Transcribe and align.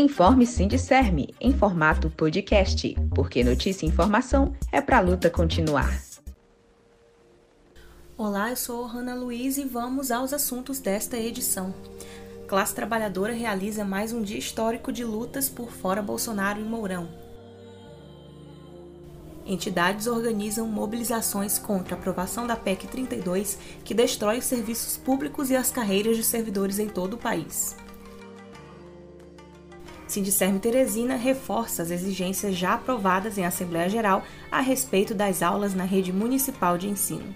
Informe 0.00 0.46
Sindicerme 0.46 1.34
em 1.38 1.52
formato 1.52 2.08
podcast, 2.08 2.96
porque 3.14 3.44
notícia 3.44 3.84
e 3.84 3.88
informação 3.90 4.56
é 4.72 4.80
para 4.80 4.96
a 4.96 5.00
luta 5.00 5.28
continuar. 5.28 6.02
Olá, 8.16 8.48
eu 8.48 8.56
sou 8.56 8.86
Hanna 8.86 9.14
Luiz 9.14 9.58
e 9.58 9.64
vamos 9.64 10.10
aos 10.10 10.32
assuntos 10.32 10.80
desta 10.80 11.18
edição. 11.18 11.74
Classe 12.48 12.74
trabalhadora 12.74 13.34
realiza 13.34 13.84
mais 13.84 14.10
um 14.10 14.22
dia 14.22 14.38
histórico 14.38 14.90
de 14.90 15.04
lutas 15.04 15.50
por 15.50 15.70
fora 15.70 16.00
Bolsonaro 16.00 16.58
e 16.58 16.64
Mourão. 16.64 17.06
Entidades 19.44 20.06
organizam 20.06 20.66
mobilizações 20.66 21.58
contra 21.58 21.94
a 21.94 21.98
aprovação 21.98 22.46
da 22.46 22.56
PEC 22.56 22.86
32, 22.86 23.58
que 23.84 23.92
destrói 23.92 24.38
os 24.38 24.46
serviços 24.46 24.96
públicos 24.96 25.50
e 25.50 25.56
as 25.56 25.70
carreiras 25.70 26.16
de 26.16 26.24
servidores 26.24 26.78
em 26.78 26.88
todo 26.88 27.14
o 27.14 27.18
país. 27.18 27.76
Sindicerme 30.10 30.58
Teresina 30.58 31.14
reforça 31.14 31.84
as 31.84 31.90
exigências 31.92 32.56
já 32.56 32.74
aprovadas 32.74 33.38
em 33.38 33.46
Assembleia 33.46 33.88
Geral 33.88 34.24
a 34.50 34.60
respeito 34.60 35.14
das 35.14 35.40
aulas 35.40 35.72
na 35.72 35.84
rede 35.84 36.12
municipal 36.12 36.76
de 36.76 36.88
ensino. 36.88 37.32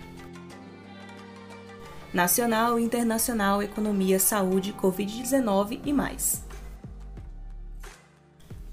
Nacional, 2.13 2.79
internacional, 2.81 3.63
economia, 3.63 4.19
saúde, 4.19 4.73
Covid-19 4.73 5.83
e 5.85 5.93
mais. 5.93 6.43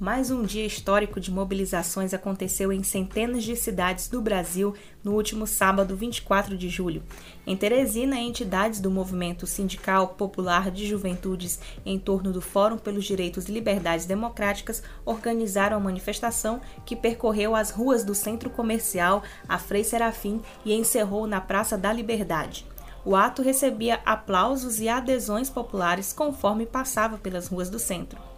Mais 0.01 0.31
um 0.31 0.41
dia 0.41 0.65
histórico 0.65 1.19
de 1.19 1.29
mobilizações 1.29 2.11
aconteceu 2.11 2.73
em 2.73 2.81
centenas 2.81 3.43
de 3.43 3.55
cidades 3.55 4.07
do 4.07 4.19
Brasil 4.19 4.73
no 5.03 5.13
último 5.13 5.45
sábado, 5.45 5.95
24 5.95 6.57
de 6.57 6.69
julho. 6.69 7.03
Em 7.45 7.55
Teresina, 7.55 8.17
entidades 8.17 8.79
do 8.79 8.89
movimento 8.89 9.45
sindical 9.45 10.07
popular 10.07 10.71
de 10.71 10.87
juventudes 10.87 11.59
em 11.85 11.99
torno 11.99 12.31
do 12.31 12.41
Fórum 12.41 12.79
pelos 12.79 13.05
Direitos 13.05 13.47
e 13.47 13.51
Liberdades 13.51 14.07
Democráticas 14.07 14.81
organizaram 15.05 15.77
a 15.77 15.79
manifestação 15.79 16.61
que 16.83 16.95
percorreu 16.95 17.55
as 17.55 17.69
ruas 17.69 18.03
do 18.03 18.15
centro 18.15 18.49
comercial 18.49 19.21
a 19.47 19.59
Frei 19.59 19.83
Serafim 19.83 20.41
e 20.65 20.73
encerrou 20.73 21.27
na 21.27 21.39
Praça 21.39 21.77
da 21.77 21.93
Liberdade. 21.93 22.65
O 23.05 23.15
ato 23.15 23.43
recebia 23.43 23.99
aplausos 24.03 24.79
e 24.79 24.89
adesões 24.89 25.47
populares 25.47 26.11
conforme 26.11 26.65
passava 26.65 27.19
pelas 27.19 27.45
ruas 27.45 27.69
do 27.69 27.77
centro. 27.77 28.30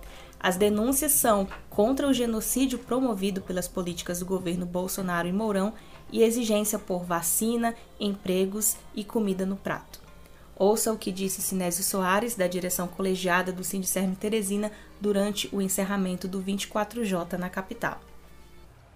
As 0.43 0.57
denúncias 0.57 1.13
são 1.13 1.47
contra 1.69 2.05
o 2.05 2.11
genocídio 2.11 2.77
promovido 2.77 3.39
pelas 3.39 3.65
políticas 3.65 4.19
do 4.19 4.25
governo 4.25 4.65
Bolsonaro 4.65 5.25
e 5.25 5.31
Mourão 5.31 5.73
e 6.11 6.21
exigência 6.21 6.77
por 6.77 7.05
vacina, 7.05 7.73
empregos 7.97 8.75
e 8.93 9.05
comida 9.05 9.45
no 9.45 9.55
prato. 9.55 10.01
Ouça 10.53 10.91
o 10.91 10.97
que 10.97 11.13
disse 11.13 11.41
Sinésio 11.41 11.81
Soares, 11.81 12.35
da 12.35 12.45
direção 12.45 12.89
colegiada 12.89 13.53
do 13.53 13.63
Sindicerme 13.63 14.17
Teresina, 14.17 14.69
durante 14.99 15.49
o 15.53 15.61
encerramento 15.61 16.27
do 16.27 16.43
24J 16.43 17.37
na 17.37 17.49
capital. 17.49 18.01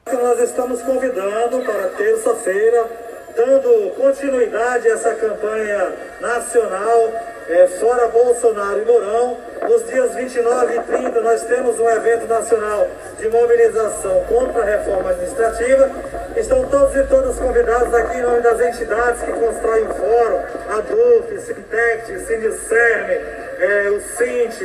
Nós 0.06 0.42
estamos 0.42 0.82
convidando 0.82 1.62
para 1.62 1.90
terça-feira, 1.92 3.24
dando 3.38 3.96
continuidade 3.96 4.88
a 4.90 4.94
essa 4.94 5.16
campanha 5.16 5.96
nacional 6.20 7.37
é, 7.50 7.68
fora 7.68 8.08
Bolsonaro 8.08 8.82
e 8.82 8.86
Mourão. 8.86 9.38
Nos 9.68 9.86
dias 9.88 10.14
29 10.16 10.76
e 10.76 10.80
30 10.82 11.22
nós 11.22 11.44
temos 11.44 11.80
um 11.80 11.90
evento 11.90 12.28
nacional 12.28 12.88
de 13.20 13.28
mobilização 13.30 14.24
contra 14.26 14.62
a 14.62 14.66
reforma 14.66 15.10
administrativa. 15.10 15.90
Estão 16.36 16.68
todos 16.68 16.96
e 16.96 17.04
todas 17.04 17.38
convidados 17.38 17.94
aqui 17.94 18.18
em 18.18 18.22
nome 18.22 18.42
das 18.42 18.60
entidades 18.62 19.22
que 19.24 19.32
constroem 19.32 19.84
o 19.84 19.94
fórum, 19.94 20.42
a 20.70 20.82
DUF, 20.82 21.40
Sintec, 21.42 22.20
Sindicerme, 22.26 23.16
é, 23.60 23.90
o 23.90 24.00
Sint, 24.00 24.62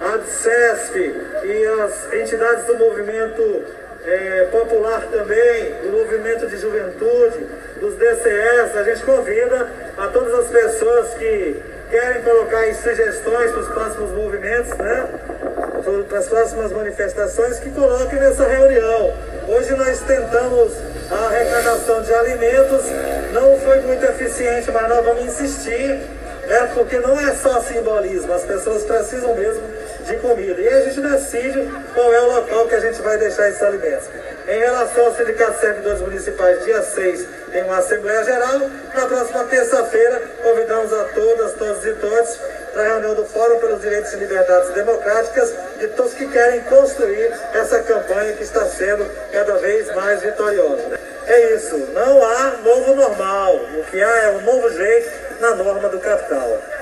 a 0.00 0.16
DSESP 0.18 0.98
e 1.44 1.66
as 1.82 2.12
entidades 2.12 2.64
do 2.66 2.76
movimento 2.78 3.64
é, 4.06 4.48
popular 4.52 5.06
também, 5.10 5.72
do 5.82 5.92
movimento 5.98 6.46
de 6.46 6.58
juventude, 6.58 7.46
dos 7.80 7.94
DCS. 7.96 8.76
A 8.76 8.82
gente 8.84 9.02
convida 9.04 9.68
a 9.96 10.08
todas 10.08 10.34
as 10.40 10.48
pessoas 10.48 11.14
que 11.14 11.73
querem 11.94 12.22
colocar 12.22 12.74
sugestões 12.74 13.52
para 13.52 13.60
os 13.60 13.68
próximos 13.68 14.10
movimentos, 14.10 14.76
né? 14.78 15.08
Para 16.08 16.18
as 16.18 16.26
próximas 16.26 16.72
manifestações, 16.72 17.60
que 17.60 17.70
coloquem 17.70 18.18
nessa 18.18 18.44
reunião. 18.48 19.14
Hoje 19.46 19.76
nós 19.76 20.00
tentamos 20.00 20.72
a 21.08 21.26
arrecadação 21.26 22.02
de 22.02 22.12
alimentos, 22.12 22.82
não 23.32 23.56
foi 23.60 23.80
muito 23.82 24.04
eficiente, 24.06 24.72
mas 24.72 24.88
nós 24.88 25.04
vamos 25.04 25.24
insistir, 25.24 26.00
né? 26.46 26.70
Porque 26.74 26.98
não 26.98 27.18
é 27.20 27.34
só 27.34 27.60
simbolismo, 27.60 28.32
as 28.32 28.44
pessoas 28.44 28.82
precisam 28.84 29.34
mesmo 29.34 29.62
de 30.04 30.16
comida. 30.16 30.60
E 30.60 30.68
a 30.68 30.80
gente 30.82 31.00
decide 31.00 31.72
qual 31.94 32.12
é 32.12 32.20
o 32.20 32.26
local 32.26 32.68
que 32.68 32.74
a 32.74 32.80
gente 32.80 33.00
vai 33.02 33.16
deixar 33.18 33.48
esses 33.48 33.62
alimentos. 33.62 34.08
Em 34.46 34.58
relação 34.58 35.06
ao 35.06 35.14
Sindicato 35.14 35.52
de 35.52 35.60
Servidores 35.60 36.00
Municipais, 36.00 36.64
dia 36.64 36.82
6, 36.82 37.26
tem 37.50 37.62
uma 37.64 37.78
Assembleia 37.78 38.24
Geral. 38.24 38.60
Na 38.94 39.06
próxima 39.06 39.44
terça-feira, 39.44 40.22
convidamos 40.42 40.92
a 40.92 41.04
todas, 41.04 41.52
todos 41.54 41.84
e 41.86 41.92
todos 41.94 42.38
para 42.72 42.82
a 42.82 42.86
reunião 42.88 43.14
do 43.14 43.24
Fórum 43.24 43.58
pelos 43.60 43.80
Direitos 43.80 44.12
e 44.12 44.16
Liberdades 44.16 44.70
Democráticas 44.70 45.54
de 45.78 45.88
todos 45.88 46.12
que 46.12 46.26
querem 46.28 46.60
construir 46.62 47.32
essa 47.54 47.78
campanha 47.80 48.32
que 48.32 48.42
está 48.42 48.66
sendo 48.66 49.08
cada 49.32 49.54
vez 49.58 49.94
mais 49.94 50.20
vitoriosa. 50.20 50.98
É 51.26 51.54
isso, 51.54 51.78
não 51.94 52.22
há 52.22 52.56
novo 52.62 52.96
normal. 52.96 53.56
O 53.78 53.84
que 53.84 54.02
há 54.02 54.22
é 54.24 54.30
um 54.30 54.40
novo 54.42 54.68
jeito 54.70 55.23
na 55.44 55.56
norma 55.56 55.88
do 55.90 56.00
capital. 56.00 56.74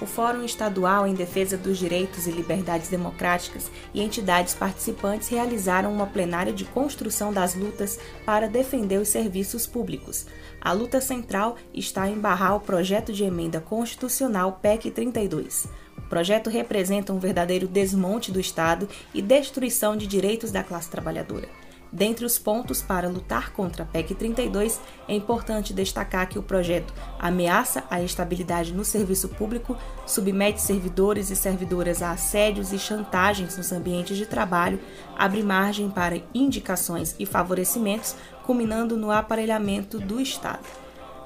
o 0.00 0.06
Fórum 0.06 0.44
Estadual 0.44 1.06
em 1.06 1.14
Defesa 1.14 1.56
dos 1.56 1.78
Direitos 1.78 2.26
e 2.26 2.30
Liberdades 2.30 2.88
Democráticas 2.88 3.70
e 3.94 4.02
entidades 4.02 4.54
participantes 4.54 5.28
realizaram 5.28 5.92
uma 5.92 6.06
plenária 6.06 6.52
de 6.52 6.64
construção 6.64 7.32
das 7.32 7.54
lutas 7.54 7.98
para 8.24 8.46
defender 8.46 9.00
os 9.00 9.08
serviços 9.08 9.66
públicos. 9.66 10.26
A 10.60 10.72
luta 10.72 11.00
central 11.00 11.56
está 11.74 12.08
em 12.08 12.18
barrar 12.18 12.56
o 12.56 12.60
projeto 12.60 13.12
de 13.12 13.24
emenda 13.24 13.60
constitucional 13.60 14.60
PEC 14.62 14.90
32. 14.90 15.66
O 15.96 16.02
projeto 16.02 16.50
representa 16.50 17.12
um 17.12 17.18
verdadeiro 17.18 17.66
desmonte 17.66 18.30
do 18.30 18.38
Estado 18.38 18.88
e 19.12 19.22
destruição 19.22 19.96
de 19.96 20.06
direitos 20.06 20.52
da 20.52 20.62
classe 20.62 20.90
trabalhadora. 20.90 21.65
Dentre 21.96 22.26
os 22.26 22.38
pontos 22.38 22.82
para 22.82 23.08
lutar 23.08 23.54
contra 23.54 23.82
a 23.82 23.86
PEC 23.86 24.14
32, 24.14 24.78
é 25.08 25.14
importante 25.14 25.72
destacar 25.72 26.28
que 26.28 26.38
o 26.38 26.42
projeto 26.42 26.92
ameaça 27.18 27.84
a 27.88 28.02
estabilidade 28.02 28.74
no 28.74 28.84
serviço 28.84 29.30
público, 29.30 29.74
submete 30.04 30.60
servidores 30.60 31.30
e 31.30 31.36
servidoras 31.36 32.02
a 32.02 32.10
assédios 32.10 32.70
e 32.70 32.78
chantagens 32.78 33.56
nos 33.56 33.72
ambientes 33.72 34.18
de 34.18 34.26
trabalho, 34.26 34.78
abre 35.16 35.42
margem 35.42 35.88
para 35.88 36.20
indicações 36.34 37.16
e 37.18 37.24
favorecimentos, 37.24 38.14
culminando 38.44 38.94
no 38.94 39.10
aparelhamento 39.10 39.98
do 39.98 40.20
Estado. 40.20 40.66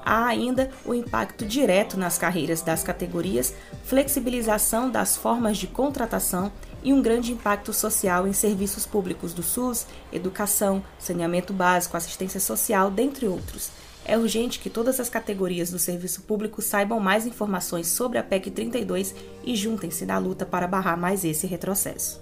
Há 0.05 0.25
ainda 0.25 0.71
o 0.85 0.93
impacto 0.93 1.45
direto 1.45 1.99
nas 1.99 2.17
carreiras 2.17 2.61
das 2.61 2.81
categorias, 2.81 3.53
flexibilização 3.83 4.89
das 4.89 5.17
formas 5.17 5.57
de 5.57 5.67
contratação 5.67 6.49
e 6.83 6.93
um 6.93 7.01
grande 7.01 7.31
impacto 7.31 7.73
social 7.73 8.27
em 8.27 8.33
serviços 8.33 8.85
públicos 8.85 9.33
do 9.33 9.43
SUS, 9.43 9.85
educação, 10.11 10.83
saneamento 10.99 11.53
básico, 11.53 11.97
assistência 11.97 12.39
social, 12.39 12.89
dentre 12.89 13.27
outros. 13.27 13.69
É 14.03 14.17
urgente 14.17 14.59
que 14.59 14.69
todas 14.69 14.99
as 14.99 15.09
categorias 15.09 15.69
do 15.69 15.77
serviço 15.77 16.23
público 16.23 16.61
saibam 16.61 16.99
mais 16.99 17.27
informações 17.27 17.87
sobre 17.87 18.17
a 18.17 18.23
PEC 18.23 18.49
32 18.49 19.13
e 19.43 19.55
juntem-se 19.55 20.05
na 20.05 20.17
luta 20.17 20.45
para 20.45 20.67
barrar 20.67 20.97
mais 20.97 21.23
esse 21.23 21.45
retrocesso. 21.45 22.21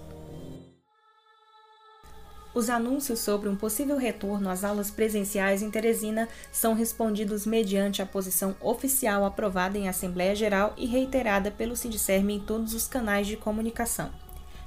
Os 2.52 2.68
anúncios 2.68 3.20
sobre 3.20 3.48
um 3.48 3.54
possível 3.54 3.96
retorno 3.96 4.50
às 4.50 4.64
aulas 4.64 4.90
presenciais 4.90 5.62
em 5.62 5.70
Teresina 5.70 6.28
são 6.50 6.74
respondidos 6.74 7.46
mediante 7.46 8.02
a 8.02 8.06
posição 8.06 8.56
oficial 8.60 9.24
aprovada 9.24 9.78
em 9.78 9.88
Assembleia 9.88 10.34
Geral 10.34 10.74
e 10.76 10.84
reiterada 10.84 11.50
pelo 11.50 11.76
Sindicerme 11.76 12.34
em 12.34 12.40
todos 12.40 12.74
os 12.74 12.88
canais 12.88 13.28
de 13.28 13.36
comunicação. 13.36 14.10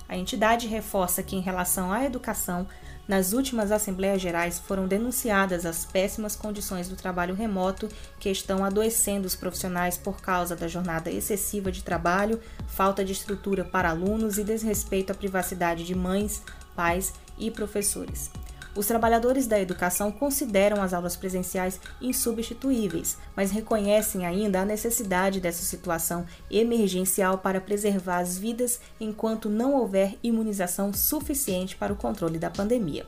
A 0.08 0.18
entidade 0.18 0.68
reforça 0.68 1.24
que, 1.24 1.36
em 1.36 1.42
relação 1.42 1.92
à 1.92 2.04
educação, 2.06 2.68
nas 3.08 3.34
últimas 3.34 3.72
Assembleias 3.72 4.22
Gerais 4.22 4.60
foram 4.60 4.88
denunciadas 4.88 5.66
as 5.66 5.86
péssimas 5.86 6.36
condições 6.36 6.88
do 6.88 6.96
trabalho 6.96 7.36
remoto 7.36 7.90
que 8.20 8.30
estão 8.30 8.64
adoecendo 8.64 9.28
os 9.28 9.36
profissionais 9.36 9.98
por 9.98 10.22
causa 10.22 10.56
da 10.56 10.68
jornada 10.68 11.12
excessiva 11.12 11.72
de 11.72 11.84
trabalho, 11.84 12.40
falta 12.68 13.04
de 13.04 13.12
estrutura 13.12 13.66
para 13.66 13.90
alunos 13.90 14.38
e 14.38 14.44
desrespeito 14.44 15.12
à 15.12 15.16
privacidade 15.16 15.84
de 15.84 15.96
mães, 15.96 16.42
pais 16.76 17.14
e 17.38 17.52
professores. 17.52 18.32
Os 18.76 18.88
trabalhadores 18.88 19.46
da 19.46 19.60
educação 19.60 20.12
consideram 20.12 20.82
as 20.82 20.94
aulas 20.94 21.16
presenciais 21.16 21.80
insubstituíveis, 22.02 23.18
mas 23.36 23.52
reconhecem 23.52 24.26
ainda 24.26 24.62
a 24.62 24.66
necessidade 24.66 25.40
dessa 25.40 25.64
situação 25.64 26.26
emergencial 26.50 27.38
para 27.38 27.62
preservar 27.62 28.18
as 28.18 28.36
vidas 28.38 28.80
enquanto 29.00 29.48
não 29.48 29.76
houver 29.76 30.18
imunização 30.24 30.92
suficiente 30.92 31.76
para 31.76 31.94
o 31.94 31.96
controle 31.96 32.40
da 32.40 32.50
pandemia. 32.50 33.06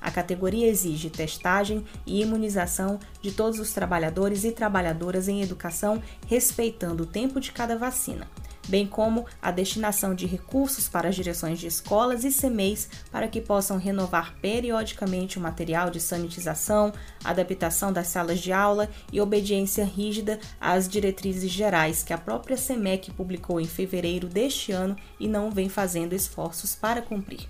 A 0.00 0.12
categoria 0.12 0.68
exige 0.68 1.10
testagem 1.10 1.84
e 2.06 2.22
imunização 2.22 3.00
de 3.20 3.32
todos 3.32 3.58
os 3.58 3.72
trabalhadores 3.72 4.44
e 4.44 4.52
trabalhadoras 4.52 5.26
em 5.26 5.42
educação, 5.42 6.00
respeitando 6.28 7.02
o 7.02 7.06
tempo 7.06 7.40
de 7.40 7.50
cada 7.50 7.76
vacina. 7.76 8.28
Bem 8.68 8.86
como 8.86 9.26
a 9.40 9.50
destinação 9.50 10.14
de 10.14 10.26
recursos 10.26 10.88
para 10.88 11.08
as 11.08 11.16
direções 11.16 11.58
de 11.58 11.66
escolas 11.66 12.24
e 12.24 12.30
CMEs 12.30 12.88
para 13.10 13.26
que 13.26 13.40
possam 13.40 13.78
renovar 13.78 14.34
periodicamente 14.40 15.38
o 15.38 15.40
material 15.40 15.90
de 15.90 16.00
sanitização, 16.00 16.92
adaptação 17.24 17.92
das 17.92 18.08
salas 18.08 18.38
de 18.38 18.52
aula 18.52 18.88
e 19.12 19.20
obediência 19.20 19.84
rígida 19.84 20.38
às 20.60 20.88
diretrizes 20.88 21.50
gerais 21.50 22.02
que 22.02 22.12
a 22.12 22.18
própria 22.18 22.56
SEMEC 22.56 23.10
publicou 23.12 23.60
em 23.60 23.66
fevereiro 23.66 24.28
deste 24.28 24.72
ano 24.72 24.96
e 25.18 25.26
não 25.26 25.50
vem 25.50 25.68
fazendo 25.68 26.12
esforços 26.12 26.74
para 26.74 27.02
cumprir. 27.02 27.48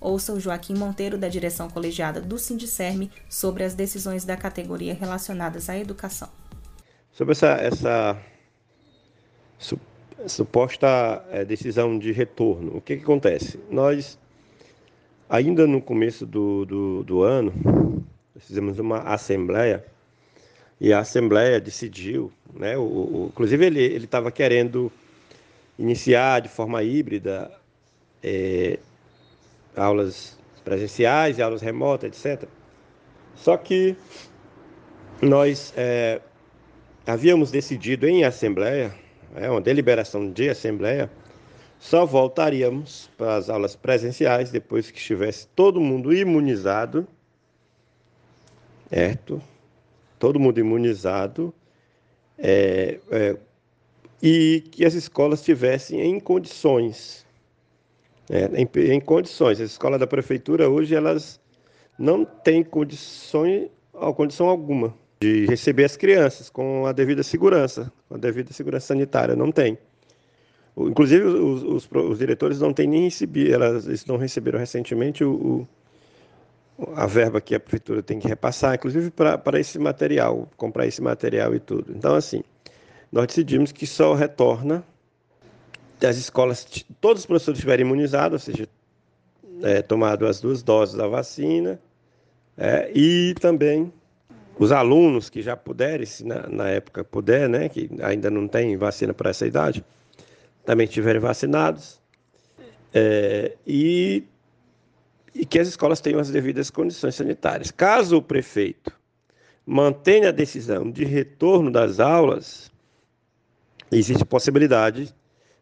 Ouça 0.00 0.34
o 0.34 0.40
Joaquim 0.40 0.74
Monteiro, 0.74 1.16
da 1.16 1.28
direção 1.28 1.70
colegiada 1.70 2.20
do 2.20 2.38
Sindicerme, 2.38 3.10
sobre 3.26 3.64
as 3.64 3.72
decisões 3.72 4.22
da 4.22 4.36
categoria 4.36 4.92
relacionadas 4.92 5.70
à 5.70 5.78
educação. 5.78 6.28
Sobre 7.10 7.32
essa, 7.32 7.46
essa 7.52 8.22
suposta 10.26 11.24
é, 11.30 11.44
decisão 11.44 11.98
de 11.98 12.12
retorno, 12.12 12.76
o 12.76 12.80
que, 12.80 12.96
que, 12.96 13.02
acontece? 13.02 13.58
Nós, 13.70 14.18
ainda 15.28 15.66
no 15.66 15.80
começo 15.80 16.24
do, 16.24 16.64
do, 16.64 17.04
do 17.04 17.22
ano, 17.22 17.52
fizemos 18.38 18.78
uma 18.78 19.00
assembleia 19.00 19.84
e 20.80 20.92
a 20.92 21.00
assembleia 21.00 21.60
decidiu, 21.60 22.32
né, 22.52 22.76
o, 22.76 22.82
o 22.82 23.30
inclusive 23.32 23.64
ele 23.66 24.04
estava 24.04 24.30
querendo 24.30 24.90
iniciar 25.78 26.40
de 26.40 26.48
forma 26.48 26.82
híbrida 26.82 27.50
é, 28.22 28.78
aulas 29.76 30.38
presenciais 30.64 31.38
e 31.38 31.42
aulas 31.42 31.60
remotas, 31.60 32.24
etc. 32.24 32.48
Só 33.34 33.56
que 33.56 33.96
nós 35.20 35.72
é, 35.76 36.20
havíamos 37.06 37.50
decidido 37.50 38.06
em 38.08 38.24
assembleia, 38.24 38.94
é, 39.34 39.50
uma 39.50 39.60
deliberação 39.60 40.30
de 40.30 40.48
assembleia, 40.48 41.10
só 41.78 42.06
voltaríamos 42.06 43.10
para 43.16 43.36
as 43.36 43.50
aulas 43.50 43.76
presenciais 43.76 44.50
depois 44.50 44.90
que 44.90 44.98
estivesse 44.98 45.46
todo 45.48 45.80
mundo 45.80 46.14
imunizado, 46.14 47.06
certo? 48.88 49.42
Todo 50.18 50.40
mundo 50.40 50.58
imunizado, 50.58 51.52
é, 52.38 52.98
é, 53.10 53.36
e 54.22 54.64
que 54.70 54.84
as 54.84 54.94
escolas 54.94 55.40
estivessem 55.40 56.00
em 56.00 56.18
condições 56.18 57.24
é, 58.30 58.46
em, 58.54 58.68
em, 58.92 59.00
condições. 59.00 59.60
As 59.60 59.72
escolas 59.72 60.00
da 60.00 60.06
prefeitura 60.06 60.68
hoje 60.68 60.94
elas 60.94 61.40
não 61.98 62.24
têm 62.24 62.62
condições, 62.62 63.68
condição 64.16 64.48
alguma 64.48 64.94
de 65.24 65.46
receber 65.46 65.84
as 65.84 65.96
crianças 65.96 66.50
com 66.50 66.86
a 66.86 66.92
devida 66.92 67.22
segurança, 67.22 67.90
com 68.08 68.16
a 68.16 68.18
devida 68.18 68.52
segurança 68.52 68.88
sanitária, 68.88 69.34
não 69.34 69.50
tem. 69.50 69.78
Inclusive 70.76 71.24
os, 71.24 71.62
os, 71.62 71.88
os 71.90 72.18
diretores 72.18 72.60
não 72.60 72.74
têm 72.74 72.86
nem 72.86 73.04
recebido, 73.04 73.54
elas, 73.54 73.86
eles 73.86 74.04
não 74.04 74.18
receberam 74.18 74.58
recentemente 74.58 75.24
o, 75.24 75.66
o, 76.78 76.88
a 76.94 77.06
verba 77.06 77.40
que 77.40 77.54
a 77.54 77.60
prefeitura 77.60 78.02
tem 78.02 78.18
que 78.18 78.28
repassar, 78.28 78.74
inclusive 78.74 79.10
para 79.10 79.58
esse 79.58 79.78
material, 79.78 80.48
comprar 80.56 80.86
esse 80.86 81.00
material 81.00 81.54
e 81.54 81.60
tudo. 81.60 81.92
Então 81.96 82.14
assim, 82.14 82.42
nós 83.10 83.26
decidimos 83.26 83.72
que 83.72 83.86
só 83.86 84.12
retorna 84.14 84.84
as 86.06 86.18
escolas, 86.18 86.66
todos 87.00 87.22
os 87.22 87.26
professores 87.26 87.58
estiverem 87.58 87.86
imunizados, 87.86 88.46
ou 88.46 88.52
seja, 88.52 88.68
é, 89.62 89.80
tomado 89.80 90.26
as 90.26 90.38
duas 90.38 90.62
doses 90.62 90.94
da 90.94 91.06
vacina, 91.06 91.80
é, 92.58 92.90
e 92.94 93.34
também 93.40 93.90
os 94.58 94.72
alunos 94.72 95.28
que 95.28 95.42
já 95.42 95.56
puderem, 95.56 96.06
se 96.06 96.24
na, 96.24 96.46
na, 96.48 96.68
época 96.68 97.04
puder, 97.04 97.48
né, 97.48 97.68
que 97.68 97.90
ainda 98.02 98.30
não 98.30 98.46
tem 98.46 98.76
vacina 98.76 99.12
para 99.12 99.30
essa 99.30 99.46
idade, 99.46 99.84
também 100.64 100.84
estiverem 100.84 101.20
vacinados, 101.20 102.00
é, 102.92 103.56
e, 103.66 104.24
e 105.34 105.44
que 105.44 105.58
as 105.58 105.68
escolas 105.68 106.00
tenham 106.00 106.20
as 106.20 106.30
devidas 106.30 106.70
condições 106.70 107.14
sanitárias. 107.14 107.70
Caso 107.70 108.18
o 108.18 108.22
prefeito 108.22 108.92
mantenha 109.66 110.28
a 110.28 110.32
decisão 110.32 110.90
de 110.90 111.04
retorno 111.04 111.70
das 111.70 111.98
aulas, 111.98 112.70
existe 113.90 114.24
possibilidade 114.24 115.14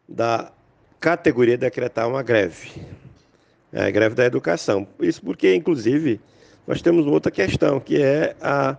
da 0.07 0.51
categoria 0.99 1.57
decretar 1.57 2.07
uma 2.07 2.21
greve, 2.21 2.69
é 3.71 3.85
a 3.85 3.91
greve 3.91 4.13
da 4.13 4.25
educação. 4.25 4.87
Isso 4.99 5.21
porque, 5.23 5.55
inclusive, 5.55 6.21
nós 6.65 6.81
temos 6.81 7.05
outra 7.05 7.31
questão, 7.31 7.79
que 7.79 8.01
é 8.01 8.35
a, 8.41 8.77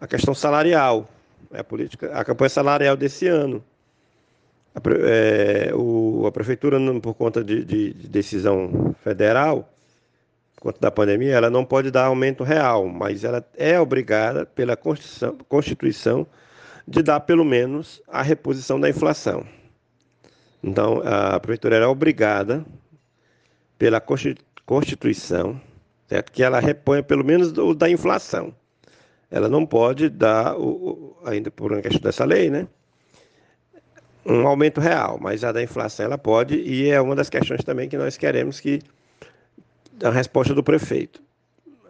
a 0.00 0.06
questão 0.06 0.34
salarial, 0.34 1.08
é 1.52 1.60
a 1.60 1.64
política, 1.64 2.12
a 2.12 2.24
campanha 2.24 2.48
salarial 2.48 2.96
desse 2.96 3.26
ano. 3.26 3.62
A, 4.74 4.80
é, 5.06 5.72
o, 5.74 6.26
a 6.26 6.32
prefeitura, 6.32 6.78
por 7.00 7.14
conta 7.14 7.42
de, 7.42 7.64
de, 7.64 7.94
de, 7.94 8.08
decisão 8.08 8.94
federal, 9.02 9.72
por 10.56 10.62
conta 10.62 10.80
da 10.80 10.90
pandemia, 10.90 11.34
ela 11.34 11.50
não 11.50 11.64
pode 11.64 11.90
dar 11.90 12.06
aumento 12.06 12.42
real, 12.44 12.86
mas 12.86 13.24
ela 13.24 13.44
é 13.56 13.78
obrigada 13.78 14.46
pela 14.46 14.76
Constituição, 14.76 15.38
Constituição 15.48 16.26
de 16.86 17.02
dar 17.02 17.20
pelo 17.20 17.44
menos 17.44 18.02
a 18.08 18.22
reposição 18.22 18.78
da 18.78 18.88
inflação. 18.88 19.46
Então, 20.62 21.02
a 21.04 21.38
prefeitura 21.40 21.76
era 21.76 21.88
obrigada, 21.88 22.64
pela 23.78 24.00
Constituição, 24.00 25.60
certo? 26.08 26.32
que 26.32 26.42
ela 26.42 26.60
reponha 26.60 27.02
pelo 27.02 27.24
menos 27.24 27.56
o 27.56 27.74
da 27.74 27.88
inflação. 27.88 28.54
Ela 29.30 29.48
não 29.48 29.66
pode 29.66 30.08
dar, 30.08 30.56
o, 30.56 31.16
ainda 31.24 31.50
por 31.50 31.72
uma 31.72 31.82
questão 31.82 32.02
dessa 32.02 32.24
lei, 32.24 32.50
né? 32.50 32.68
um 34.26 34.46
aumento 34.46 34.80
real, 34.80 35.18
mas 35.20 35.44
a 35.44 35.52
da 35.52 35.62
inflação 35.62 36.06
ela 36.06 36.16
pode, 36.16 36.56
e 36.56 36.88
é 36.88 37.00
uma 37.00 37.14
das 37.14 37.28
questões 37.28 37.62
também 37.62 37.88
que 37.88 37.98
nós 37.98 38.16
queremos 38.16 38.58
que 38.58 38.80
a 40.02 40.10
resposta 40.10 40.54
do 40.54 40.62
prefeito. 40.62 41.22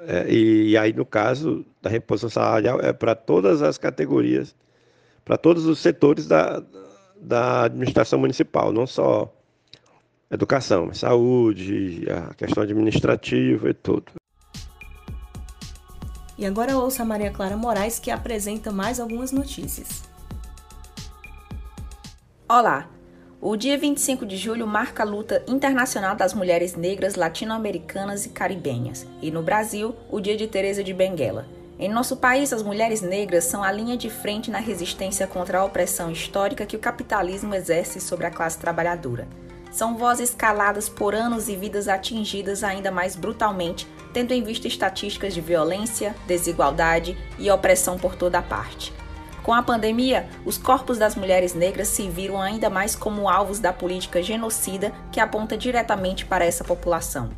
É, 0.07 0.27
e, 0.29 0.71
e, 0.71 0.77
aí, 0.77 0.93
no 0.93 1.07
caso 1.07 1.65
da 1.81 1.89
reposição 1.89 2.29
salarial, 2.29 2.81
é 2.81 2.93
para 2.93 3.15
todas 3.15 3.63
as 3.63 3.79
categorias, 3.79 4.55
para 5.25 5.39
todos 5.39 5.65
os 5.65 5.79
setores 5.79 6.27
da, 6.27 6.63
da 7.17 7.65
administração 7.65 8.19
municipal, 8.19 8.73
não 8.73 8.87
só 8.87 9.34
educação, 10.31 10.93
saúde, 10.93 12.07
a 12.11 12.35
questão 12.35 12.63
administrativa 12.63 13.71
e 13.71 13.75
tudo. 13.75 14.13
E 16.37 16.45
agora 16.45 16.77
ouça 16.77 17.03
a 17.03 17.07
Maria 17.07 17.31
Clara 17.31 17.57
Moraes 17.57 17.99
que 17.99 18.11
apresenta 18.11 18.73
mais 18.73 18.99
algumas 18.99 19.31
notícias. 19.31 20.03
Olá! 22.49 22.91
O 23.41 23.57
dia 23.57 23.77
25 23.77 24.25
de 24.25 24.37
julho 24.37 24.67
marca 24.67 25.03
a 25.03 25.07
luta 25.07 25.45
internacional 25.47 26.17
das 26.17 26.33
mulheres 26.33 26.75
negras 26.75 27.15
latino-americanas 27.15 28.25
e 28.25 28.31
caribenhas, 28.31 29.07
e 29.21 29.31
no 29.31 29.43
Brasil, 29.43 29.95
o 30.11 30.19
dia 30.19 30.35
de 30.37 30.47
Teresa 30.47 30.83
de 30.83 30.95
Benguela. 30.95 31.47
Em 31.79 31.91
nosso 31.91 32.17
país, 32.17 32.53
as 32.53 32.63
mulheres 32.63 33.03
negras 33.03 33.45
são 33.45 33.63
a 33.63 33.71
linha 33.71 33.97
de 33.97 34.09
frente 34.09 34.51
na 34.51 34.59
resistência 34.59 35.27
contra 35.27 35.59
a 35.59 35.65
opressão 35.65 36.11
histórica 36.11 36.65
que 36.65 36.77
o 36.77 36.79
capitalismo 36.79 37.55
exerce 37.55 38.01
sobre 38.01 38.27
a 38.27 38.31
classe 38.31 38.59
trabalhadora. 38.59 39.29
São 39.75 39.97
vozes 39.97 40.33
caladas 40.33 40.89
por 40.89 41.17
anos 41.17 41.49
e 41.49 41.57
vidas 41.57 41.89
atingidas 41.89 42.63
ainda 42.63 42.93
mais 42.93 43.17
brutalmente, 43.17 43.89
tendo 44.13 44.31
em 44.31 44.41
vista 44.41 44.69
estatísticas 44.69 45.35
de 45.35 45.41
violência, 45.41 46.15
desigualdade 46.29 47.19
e 47.41 47.51
opressão 47.51 47.99
por 47.99 48.15
toda 48.15 48.41
parte. 48.41 48.93
Com 49.43 49.53
a 49.53 49.65
pandemia, 49.65 50.29
os 50.45 50.57
corpos 50.57 50.97
das 50.97 51.17
mulheres 51.17 51.55
negras 51.55 51.89
se 51.89 52.09
viram 52.09 52.41
ainda 52.41 52.71
mais 52.71 52.95
como 52.95 53.29
alvos 53.29 53.59
da 53.59 53.73
política 53.73 54.23
genocida 54.23 54.93
que 55.11 55.19
aponta 55.19 55.57
diretamente 55.59 56.25
para 56.25 56.45
essa 56.45 56.63
população. 56.63 57.31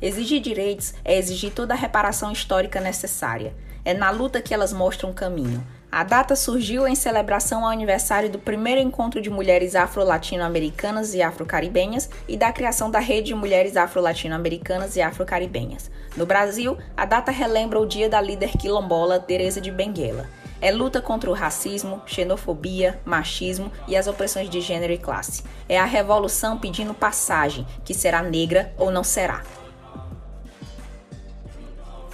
Exigir 0.00 0.42
direitos 0.42 0.92
é 1.02 1.16
exigir 1.16 1.54
toda 1.54 1.72
a 1.72 1.76
reparação 1.78 2.30
histórica 2.30 2.82
necessária. 2.82 3.54
É 3.82 3.94
na 3.94 4.10
luta 4.10 4.42
que 4.42 4.52
elas 4.52 4.74
mostram 4.74 5.08
o 5.08 5.14
caminho. 5.14 5.66
A 5.90 6.04
data 6.04 6.36
surgiu 6.36 6.86
em 6.86 6.94
celebração 6.94 7.64
ao 7.64 7.70
aniversário 7.70 8.28
do 8.28 8.38
primeiro 8.38 8.78
encontro 8.78 9.22
de 9.22 9.30
mulheres 9.30 9.74
afro-latino-americanas 9.74 11.14
e 11.14 11.22
afro-caribenhas 11.22 12.10
e 12.28 12.36
da 12.36 12.52
criação 12.52 12.90
da 12.90 12.98
Rede 12.98 13.28
de 13.28 13.34
Mulheres 13.34 13.74
Afro-Latino-Americanas 13.74 14.96
e 14.96 15.00
Afro-Caribenhas. 15.00 15.90
No 16.14 16.26
Brasil, 16.26 16.76
a 16.94 17.06
data 17.06 17.32
relembra 17.32 17.80
o 17.80 17.86
dia 17.86 18.06
da 18.06 18.20
líder 18.20 18.50
quilombola 18.58 19.18
Teresa 19.18 19.62
de 19.62 19.70
Benguela. 19.70 20.28
É 20.60 20.70
luta 20.70 21.00
contra 21.00 21.30
o 21.30 21.34
racismo, 21.34 22.02
xenofobia, 22.04 23.00
machismo 23.02 23.72
e 23.86 23.96
as 23.96 24.06
opressões 24.06 24.50
de 24.50 24.60
gênero 24.60 24.92
e 24.92 24.98
classe. 24.98 25.42
É 25.66 25.78
a 25.78 25.86
revolução 25.86 26.58
pedindo 26.58 26.92
passagem, 26.92 27.66
que 27.82 27.94
será 27.94 28.22
negra 28.22 28.74
ou 28.76 28.90
não 28.90 29.02
será. 29.02 29.42